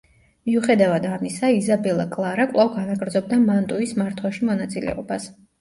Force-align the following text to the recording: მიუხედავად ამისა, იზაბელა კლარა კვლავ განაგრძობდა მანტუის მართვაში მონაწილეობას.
მიუხედავად 0.49 1.05
ამისა, 1.09 1.51
იზაბელა 1.57 2.07
კლარა 2.17 2.49
კვლავ 2.53 2.71
განაგრძობდა 2.79 3.39
მანტუის 3.45 3.95
მართვაში 4.01 4.49
მონაწილეობას. 4.51 5.33